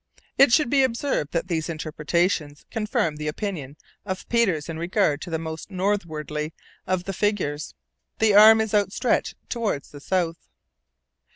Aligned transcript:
It 0.35 0.51
should 0.51 0.71
be 0.71 0.81
observed 0.83 1.31
that 1.31 1.47
these 1.47 1.69
interpretations 1.69 2.65
confirm 2.71 3.17
the 3.17 3.27
opinion 3.27 3.77
of 4.03 4.27
Peters 4.29 4.67
in 4.67 4.79
regard 4.79 5.21
to 5.21 5.29
the 5.29 5.37
"most 5.37 5.69
northwardly" 5.69 6.53
of 6.87 7.03
the 7.03 7.13
figures. 7.13 7.75
The 8.17 8.33
arm 8.33 8.61
is 8.61 8.73
outstretched 8.73 9.35
toward 9.47 9.83
the 9.83 9.99
south. 10.01 10.47